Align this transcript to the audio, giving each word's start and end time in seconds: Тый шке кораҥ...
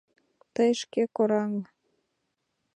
Тый 0.53 0.71
шке 0.81 1.03
кораҥ... 1.17 1.53